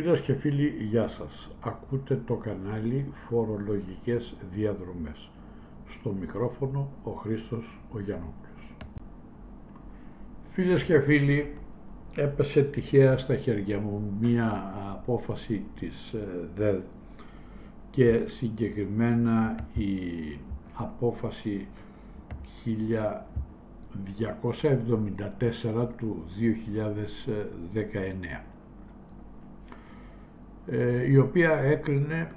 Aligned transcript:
Φίλες 0.00 0.20
και 0.20 0.34
φίλοι, 0.34 0.74
γεια 0.90 1.08
σας. 1.08 1.50
Ακούτε 1.60 2.22
το 2.26 2.34
κανάλι 2.34 3.12
Φορολογικές 3.28 4.34
Διαδρομές. 4.52 5.30
Στο 5.88 6.12
μικρόφωνο 6.20 6.90
ο 7.02 7.10
Χρήστος 7.10 7.78
ο 7.92 8.00
Γιαννόπουλος. 8.00 8.74
Φίλες 10.50 10.84
και 10.84 11.00
φίλοι, 11.00 11.54
έπεσε 12.16 12.62
τυχαία 12.62 13.18
στα 13.18 13.36
χέρια 13.36 13.78
μου 13.78 14.16
μία 14.20 14.72
απόφαση 14.90 15.64
της 15.80 16.12
ε, 16.12 16.48
ΔΕΔ 16.54 16.80
και 17.90 18.22
συγκεκριμένα 18.26 19.66
η 19.74 19.88
απόφαση 20.72 21.66
1274 25.74 25.88
του 25.96 26.24
2019 26.38 27.28
ε, 27.28 28.40
η 31.08 31.16
οποία 31.18 31.50
έκρινε 31.50 32.32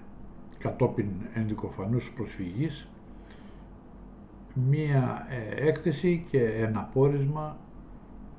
κατόπιν 0.57 1.07
ενδικοφανούς 1.33 2.11
προσφυγής 2.15 2.87
μία 4.53 5.27
ε, 5.29 5.67
έκθεση 5.67 6.25
και 6.29 6.43
ένα 6.43 6.89
πόρισμα 6.93 7.57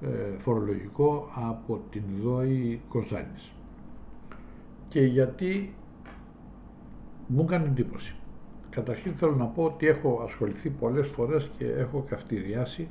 ε, 0.03 0.39
φορολογικό 0.39 1.29
από 1.35 1.81
την 1.91 2.03
ΔΟΗ 2.23 2.81
Κοζάνης. 2.89 3.53
Και 4.89 5.01
γιατί 5.01 5.75
μου 7.27 7.43
έκανε 7.43 7.67
εντύπωση. 7.67 8.15
Καταρχήν 8.71 9.15
θέλω 9.15 9.35
να 9.35 9.45
πω 9.45 9.63
ότι 9.63 9.87
έχω 9.87 10.21
ασχοληθεί 10.25 10.71
πολλές 10.71 11.07
φορές 11.07 11.51
και 11.59 11.65
έχω 11.67 12.05
καυτηριάσει 12.09 12.89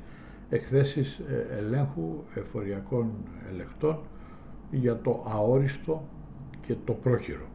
εκθέσεις 0.48 1.20
ελέγχου 1.58 2.22
εφοριακών 2.34 3.10
ελεκτών 3.52 3.98
για 4.70 5.00
το 5.00 5.24
αόριστο 5.28 6.08
και 6.66 6.74
το 6.84 6.92
πρόχειρο. 6.92 7.46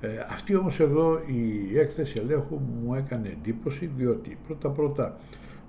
Ε, 0.00 0.08
αυτή 0.30 0.56
όμως 0.56 0.80
εδώ 0.80 1.20
η 1.26 1.78
έκθεση 1.78 2.18
ελέγχου 2.18 2.58
μου 2.58 2.94
έκανε 2.94 3.28
εντύπωση 3.28 3.90
διότι 3.96 4.38
πρώτα 4.46 4.70
πρώτα 4.70 5.16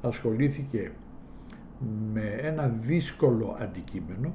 ασχολήθηκε 0.02 0.92
με 2.14 2.36
ένα 2.42 2.68
δύσκολο 2.68 3.58
αντικείμενο 3.60 4.34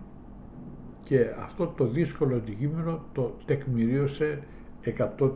και 1.04 1.26
αυτό 1.42 1.66
το 1.66 1.86
δύσκολο 1.86 2.36
αντικείμενο 2.36 3.04
το 3.12 3.34
τεκμηρίωσε 3.44 4.42
100%. 4.84 5.28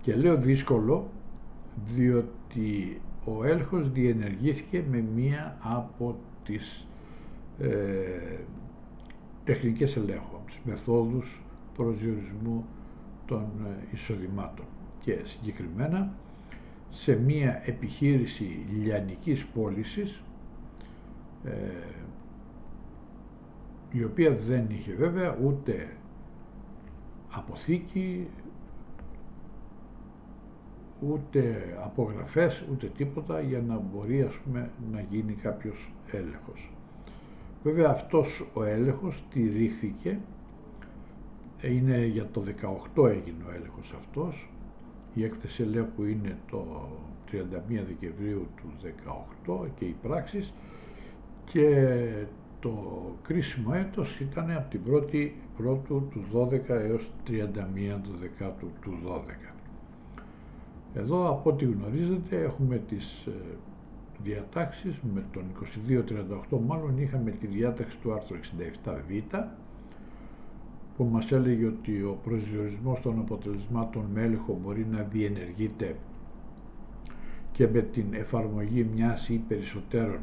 Και 0.00 0.14
λέω 0.14 0.36
δύσκολο 0.36 1.10
διότι 1.94 3.00
ο 3.24 3.44
έλεγχος 3.44 3.90
διενεργήθηκε 3.90 4.84
με 4.90 5.04
μία 5.14 5.58
από 5.62 6.16
τις 6.44 6.86
ε, 7.58 7.68
τεχνικές 9.50 9.96
ελέγχους, 9.96 10.44
τις 10.46 10.58
μεθόδους 10.64 11.42
προσδιορισμού 11.76 12.66
των 13.26 13.42
ε, 13.66 13.94
εισοδημάτων 13.94 14.64
και 15.00 15.18
συγκεκριμένα 15.24 16.12
σε 16.90 17.16
μία 17.16 17.62
επιχείρηση 17.64 18.66
λιανικής 18.82 19.46
πώλησης 19.46 20.22
ε, 21.44 21.50
η 23.90 24.04
οποία 24.04 24.36
δεν 24.36 24.66
είχε 24.70 24.94
βέβαια 24.94 25.36
ούτε 25.44 25.96
αποθήκη 27.30 28.28
ούτε 31.00 31.74
απογραφές 31.84 32.64
ούτε 32.72 32.86
τίποτα 32.86 33.40
για 33.40 33.60
να 33.60 33.78
μπορεί 33.78 34.22
ας 34.22 34.36
πούμε 34.38 34.70
να 34.92 35.00
γίνει 35.00 35.32
κάποιος 35.32 35.92
έλεγχος. 36.12 36.70
Βέβαια 37.62 37.90
αυτός 37.90 38.44
ο 38.52 38.64
έλεγχος 38.64 39.16
στηρίχθηκε, 39.16 40.18
είναι 41.62 42.04
για 42.04 42.26
το 42.26 42.42
18 42.96 43.08
έγινε 43.08 43.44
ο 43.48 43.50
έλεγχος 43.54 43.94
αυτός, 43.96 44.50
η 45.14 45.24
έκθεση 45.24 45.62
ελέγχου 45.62 46.04
είναι 46.04 46.38
το 46.50 46.88
31 47.32 47.36
Δεκεμβρίου 47.68 48.46
του 48.56 48.72
18 49.46 49.68
και 49.78 49.84
οι 49.84 49.96
πράξεις. 50.02 50.52
Και 51.44 52.06
το 52.60 52.72
κρίσιμο 53.22 53.70
έτος 53.74 54.20
ήταν 54.20 54.50
από 54.50 54.70
την 54.70 54.80
1η 54.90 55.30
Πρώτου 55.56 56.08
του 56.10 56.24
12 56.32 56.68
έως 56.68 57.10
31 57.26 57.30
του 58.02 58.16
Δεκάτου 58.20 58.70
του 58.80 58.98
12. 59.06 59.54
Εδώ 60.94 61.28
από 61.28 61.50
ό,τι 61.50 61.64
γνωρίζετε 61.64 62.42
έχουμε 62.42 62.76
τις 62.76 63.26
ε, 63.26 63.32
διατάξεις 64.24 65.00
με 65.14 65.24
τον 65.32 65.42
2238 66.50 66.58
μάλλον 66.66 66.98
είχαμε 66.98 67.30
τη 67.30 67.46
διάταξη 67.46 67.98
του 67.98 68.12
άρθρου 68.12 68.36
67β 68.36 69.44
που 70.96 71.04
μας 71.04 71.32
έλεγε 71.32 71.66
ότι 71.66 72.02
ο 72.02 72.18
προσδιορισμός 72.24 73.00
των 73.00 73.18
αποτελεσμάτων 73.18 74.04
με 74.14 74.22
έλεγχο 74.22 74.58
μπορεί 74.62 74.86
να 74.90 75.02
διενεργείται 75.02 75.96
και 77.52 77.68
με 77.68 77.80
την 77.80 78.14
εφαρμογή 78.14 78.86
μιας 78.94 79.28
ή 79.28 79.44
περισσότερων 79.48 80.20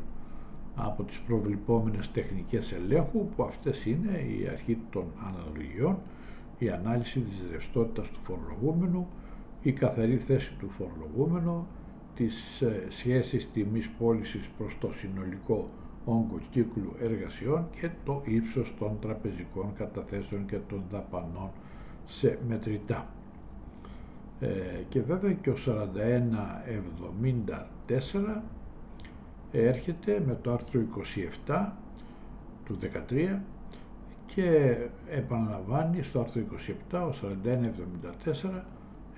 από 0.75 1.03
τις 1.03 1.19
προβληπόμενες 1.19 2.11
τεχνικές 2.11 2.71
ελέγχου 2.71 3.27
που 3.35 3.43
αυτές 3.43 3.85
είναι 3.85 4.11
η 4.11 4.47
αρχή 4.47 4.77
των 4.91 5.05
αναλογιών, 5.27 5.97
η 6.57 6.69
ανάλυση 6.69 7.19
της 7.19 7.43
ρευστότητας 7.51 8.09
του 8.09 8.19
φορολογούμενου, 8.23 9.07
η 9.61 9.71
καθαρή 9.71 10.17
θέση 10.17 10.53
του 10.59 10.69
φορολογούμενου, 10.69 11.67
τις 12.17 12.61
ε, 12.61 12.85
σχέσεις 12.89 13.51
τιμής 13.51 13.89
πώλησης 13.89 14.50
προς 14.57 14.78
το 14.79 14.91
συνολικό 14.91 15.69
όγκο 16.05 16.39
κύκλου 16.51 16.94
εργασιών 17.00 17.67
και 17.79 17.89
το 18.05 18.22
ύψος 18.25 18.73
των 18.79 18.97
τραπεζικών 19.01 19.73
καταθέσεων 19.78 20.45
και 20.45 20.57
των 20.69 20.83
δαπανών 20.91 21.50
σε 22.06 22.39
μετρητά. 22.47 23.07
Ε, 24.39 24.47
και 24.89 25.01
βέβαια 25.01 25.33
και 25.33 25.50
ο 25.50 25.56
4174 25.66 28.41
έρχεται 29.51 30.23
με 30.25 30.38
το 30.41 30.53
άρθρο 30.53 30.81
27 31.47 31.66
του 32.66 32.77
13 33.09 33.39
και 34.25 34.77
επαναλαμβάνει 35.09 36.01
στο 36.01 36.19
άρθρο 36.19 36.41
27 36.91 36.91
ο 36.91 37.09
4174 38.53 38.61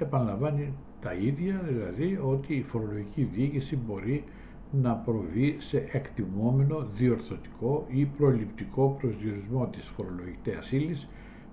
επαναλαμβάνει 0.03 0.73
τα 1.01 1.13
ίδια, 1.13 1.61
δηλαδή 1.67 2.19
ότι 2.23 2.55
η 2.55 2.63
φορολογική 2.63 3.23
διοίκηση 3.23 3.75
μπορεί 3.75 4.23
να 4.71 4.93
προβεί 4.93 5.55
σε 5.59 5.87
εκτιμόμενο, 5.91 6.87
διορθωτικό 6.95 7.85
ή 7.89 8.05
προληπτικό 8.05 8.97
προσδιορισμό 8.99 9.67
της 9.67 9.83
φορολογητέας 9.83 10.71
ύλης 10.71 11.07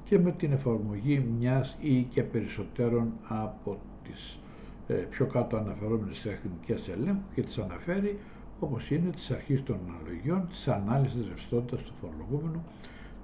και 0.04 0.18
με 0.18 0.32
την 0.32 0.52
εφαρμογή 0.52 1.26
μιας 1.38 1.76
ή 1.80 2.02
και 2.02 2.22
περισσότερων 2.22 3.12
από 3.28 3.78
τις 4.04 4.38
ε, 4.86 4.94
πιο 4.94 5.26
κάτω 5.26 5.56
αναφερόμενες 5.56 6.20
τεχνικές 6.20 6.88
ελέγχου 6.88 7.20
και 7.34 7.42
τις 7.42 7.58
αναφέρει 7.58 8.18
όπως 8.60 8.90
είναι 8.90 9.10
της 9.10 9.30
αρχής 9.30 9.62
των 9.62 9.78
αναλογιών, 9.88 10.48
της 10.48 10.68
ανάλυσης 10.68 11.28
ρευστότητας 11.28 11.82
του 11.82 11.92
φορολογούμενου, 12.00 12.64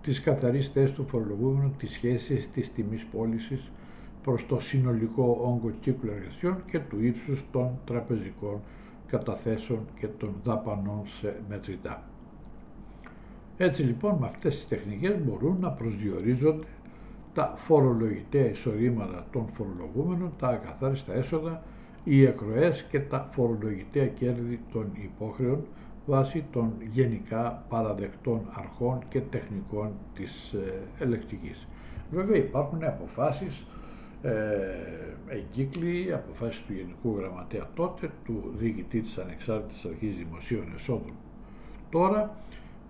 της 0.02 0.20
καθαρής 0.20 0.68
θέσης 0.68 0.94
του 0.94 1.06
φορολογούμενου, 1.06 1.74
της 1.78 1.90
σχέσης 1.90 2.50
της 2.50 2.72
τιμής 2.72 3.04
πώλησης, 3.04 3.70
προς 4.22 4.46
το 4.46 4.60
συνολικό 4.60 5.38
όγκο 5.42 5.70
κύκλου 5.80 6.10
εργασιών 6.10 6.56
και 6.70 6.78
του 6.78 7.04
ύψους 7.04 7.44
των 7.52 7.70
τραπεζικών 7.84 8.60
καταθέσεων 9.06 9.80
και 9.98 10.06
των 10.06 10.34
δαπανών 10.44 11.02
σε 11.06 11.40
μετρητά. 11.48 12.02
Έτσι 13.56 13.82
λοιπόν 13.82 14.16
με 14.20 14.26
αυτές 14.26 14.54
τις 14.54 14.68
τεχνικές 14.68 15.16
μπορούν 15.24 15.56
να 15.60 15.70
προσδιορίζονται 15.70 16.66
τα 17.34 17.54
φορολογητέα 17.56 18.50
εισοδήματα 18.50 19.26
των 19.32 19.46
φορολογούμενων, 19.52 20.32
τα 20.38 20.48
ακαθάριστα 20.48 21.14
έσοδα, 21.14 21.62
οι 22.04 22.24
εκροές 22.24 22.82
και 22.82 23.00
τα 23.00 23.28
φορολογητέα 23.30 24.06
κέρδη 24.06 24.60
των 24.72 24.90
υπόχρεων 25.02 25.64
βάσει 26.06 26.44
των 26.52 26.72
γενικά 26.92 27.64
παραδεκτών 27.68 28.40
αρχών 28.52 28.98
και 29.08 29.20
τεχνικών 29.20 29.90
της 30.14 30.52
ε, 30.52 31.04
ελεκτικής. 31.04 31.66
Βέβαια 32.10 32.36
υπάρχουν 32.36 32.84
αποφάσεις 32.84 33.58
ε, 33.58 33.64
εγκύκλοι, 35.28 36.12
αποφάσεις 36.12 36.62
του 36.66 36.72
Γενικού 36.72 37.16
Γραμματέα 37.18 37.68
τότε, 37.74 38.10
του 38.24 38.54
διοικητή 38.56 39.00
της 39.00 39.18
Ανεξάρτητης 39.18 39.84
Αρχής 39.84 40.16
Δημοσίων 40.16 40.72
Εσόδων 40.76 41.12
τώρα, 41.92 42.36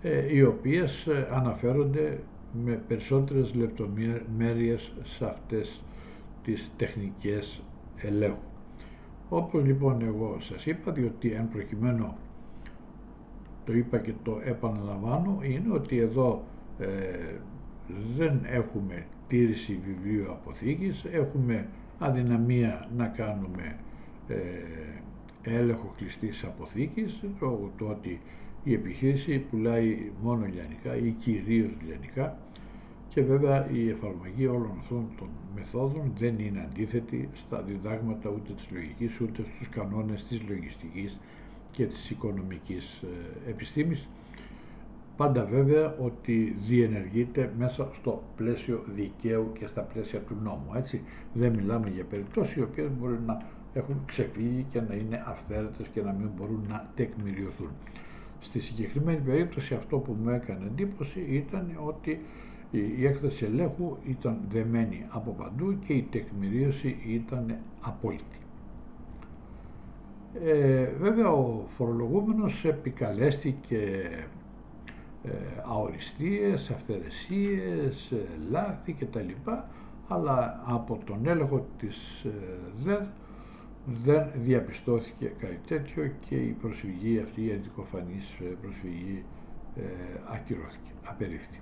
ε, 0.02 0.34
οι 0.34 0.43
οποίες 0.43 1.06
ε, 1.06 1.29
αναφέρονται 1.32 2.19
με 2.64 2.82
περισσότερες 2.88 3.55
λεπτομέρειες 3.55 4.93
σε 5.05 5.25
αυτές 5.25 5.82
τις 6.44 6.70
τεχνικές 6.76 7.62
ελέγχου. 7.96 8.37
Όπως 9.29 9.64
λοιπόν 9.64 10.02
εγώ 10.02 10.37
σας 10.40 10.67
είπα, 10.67 10.93
διότι 10.93 11.31
εν 11.32 11.49
προκειμένου 11.49 12.14
το 13.64 13.73
είπα 13.73 13.99
και 13.99 14.12
το 14.23 14.40
επαναλαμβάνω, 14.44 15.38
είναι 15.43 15.73
ότι 15.75 15.99
εδώ 15.99 16.43
δεν 18.17 18.40
έχουμε 18.44 19.06
τήρηση 19.29 19.81
βιβλίου 19.87 20.31
αποθήκης, 20.31 21.05
έχουμε 21.05 21.69
αδυναμία 21.99 22.88
να 22.96 23.06
κάνουμε 23.06 23.76
ε, 24.29 24.37
έλεγχο 25.43 25.94
κλειστής 25.96 26.44
αποθήκης 26.44 27.25
λόγω 27.40 27.70
του 27.76 27.87
ότι 27.90 28.20
η 28.64 28.73
επιχείρηση 28.73 29.38
πουλάει 29.38 30.11
μόνο 30.23 30.46
λιανικά 30.46 30.96
ή 30.96 31.11
κυρίως 31.11 31.70
λιανικά. 31.87 32.38
Και 33.08 33.23
βέβαια 33.23 33.70
η 33.70 33.88
εφαρμογή 33.88 34.46
όλων 34.46 34.76
αυτών 34.79 35.06
των 35.19 35.29
μεθόδων 35.55 36.12
δεν 36.19 36.38
είναι 36.38 36.69
αντίθετη 36.70 37.29
στα 37.32 37.62
διδάγματα 37.62 38.31
ούτε 38.31 38.52
της 38.52 38.69
λογικής 38.73 39.20
ούτε 39.20 39.43
στους 39.44 39.69
κανόνες 39.69 40.25
της 40.25 40.43
λογιστικής 40.49 41.20
και 41.73 41.87
της 41.87 42.11
οικονομικής 42.11 43.02
ε, 43.46 43.50
επιστήμης 43.50 44.08
πάντα 45.17 45.44
βέβαια 45.44 45.94
ότι 45.99 46.56
διενεργείται 46.61 47.53
μέσα 47.59 47.88
στο 47.93 48.23
πλαίσιο 48.37 48.82
δικαίου 48.87 49.53
και 49.59 49.67
στα 49.67 49.82
πλαίσια 49.82 50.20
του 50.20 50.37
νόμου. 50.43 50.70
Έτσι. 50.76 51.03
Δεν 51.32 51.53
μιλάμε 51.53 51.88
για 51.88 52.05
περιπτώσεις 52.05 52.55
οι 52.55 52.62
οποίες 52.62 52.88
μπορεί 53.00 53.19
να 53.26 53.43
έχουν 53.73 54.03
ξεφύγει 54.06 54.67
και 54.70 54.81
να 54.81 54.94
είναι 54.94 55.25
αυθαίρετες 55.26 55.88
και 55.88 56.03
να 56.03 56.12
μην 56.12 56.29
μπορούν 56.37 56.64
να 56.69 56.91
τεκμηριωθούν. 56.94 57.70
Στη 58.41 58.61
συγκεκριμένη 58.61 59.20
περίπτωση 59.20 59.75
αυτό 59.75 59.99
που 59.99 60.17
μου 60.23 60.31
έκανε 60.31 60.67
εντύπωση 60.67 61.20
ήταν 61.29 61.79
ότι 61.85 62.20
η 62.70 63.06
έκθεση 63.06 63.44
ελέγχου 63.44 63.97
ήταν 64.05 64.41
δεμένη 64.49 65.06
από 65.08 65.31
παντού 65.31 65.79
και 65.87 65.93
η 65.93 66.08
τεκμηρίωση 66.11 66.97
ήταν 67.06 67.56
απόλυτη. 67.81 68.37
Ε, 70.44 70.85
βέβαια 71.00 71.31
ο 71.31 71.65
φορολογούμενος 71.69 72.65
επικαλέστηκε 72.65 74.08
ε, 75.25 75.31
αοριστείες, 75.73 76.71
αυθαιρεσίες, 76.71 78.11
ε, 78.11 78.27
λάθη 78.51 78.93
κτλ. 78.93 79.51
Αλλά 80.09 80.63
από 80.67 81.01
τον 81.05 81.27
έλεγχο 81.27 81.67
της 81.79 82.25
ε, 82.25 82.31
ΔΕΔ 82.83 83.03
δεν 83.87 84.27
διαπιστώθηκε 84.35 85.33
κάτι 85.39 85.61
τέτοιο 85.67 86.11
και 86.29 86.35
η 86.35 86.57
προσφυγή 86.61 87.19
αυτή, 87.19 87.47
η 87.47 87.53
αντικοφανής 87.53 88.39
προσφυγή 88.63 89.25
ακυρώθηκε, 90.33 90.91
απερίφθη. 91.05 91.61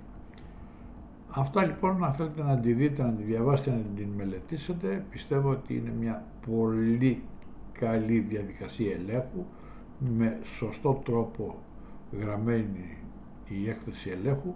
Αυτά 1.29 1.65
λοιπόν, 1.65 2.03
αν 2.03 2.13
θέλετε 2.13 2.43
να 2.43 2.59
τη 2.59 2.73
δείτε, 2.73 3.03
να 3.03 3.11
τη 3.11 3.23
διαβάσετε, 3.23 3.69
να 3.71 3.83
την 3.95 4.07
μελετήσετε, 4.17 5.05
πιστεύω 5.09 5.49
ότι 5.49 5.75
είναι 5.75 5.93
μια 5.99 6.23
πολύ 6.47 7.23
καλή 7.71 8.19
διαδικασία 8.19 8.93
ελέγχου, 8.93 9.45
με 9.99 10.39
σωστό 10.57 11.01
τρόπο 11.05 11.55
γραμμένη 12.19 12.97
η 13.63 13.69
έκθεση 13.69 14.09
ελέγχου 14.09 14.53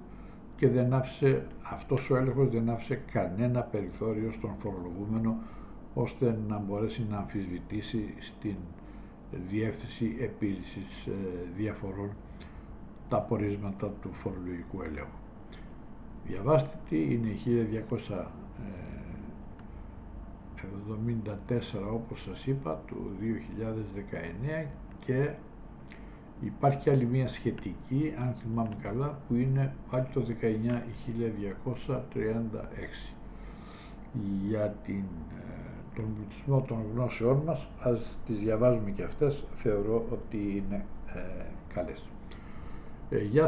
και 0.56 0.70
δεν 0.70 0.94
άφησε, 0.94 1.48
αυτός 1.62 2.10
ο 2.10 2.16
έλεγχος 2.16 2.50
δεν 2.50 2.70
άφησε 2.70 3.02
κανένα 3.12 3.62
περιθώριο 3.62 4.32
στον 4.32 4.52
φορολογούμενο 4.58 5.38
ώστε 5.94 6.40
να 6.48 6.58
μπορέσει 6.58 7.08
να 7.10 7.18
αμφισβητήσει 7.18 8.14
στην 8.20 8.56
διεύθυνση 9.50 10.16
επίλυσης 10.20 11.06
ε, 11.06 11.12
διαφορών 11.56 12.10
τα 13.10 13.18
πορίσματα 13.18 13.94
του 14.02 14.14
φορολογικού 14.14 14.82
ελέγχου. 14.82 15.18
Διαβάστε 16.28 16.80
τι, 16.90 17.14
είναι 17.14 17.30
1274 20.56 21.94
όπως 21.94 22.22
σας 22.22 22.46
είπα 22.46 22.82
του 22.88 23.12
2019 24.64 24.68
και 25.00 25.30
Υπάρχει 26.42 26.90
άλλη 26.90 27.06
μία 27.06 27.28
σχετική, 27.28 28.14
αν 28.20 28.36
θυμάμαι 28.42 28.78
καλά, 28.82 29.18
που 29.28 29.36
είναι 29.36 29.74
πάλι 29.92 30.06
το 30.14 30.22
19.236 30.22 33.14
για 34.48 34.76
την, 34.86 35.04
ε, 35.40 35.44
τον 35.96 36.06
πλουτισμό 36.16 36.62
των 36.62 36.78
γνώσεών 36.94 37.42
μας, 37.46 37.68
ας 37.80 38.18
τις 38.26 38.40
διαβάζουμε 38.40 38.92
και 38.92 39.04
αυτές, 39.04 39.44
θεωρώ 39.56 40.06
ότι 40.12 40.38
είναι 40.38 40.86
ε, 41.14 41.20
καλές. 41.74 42.04
Ε, 43.10 43.24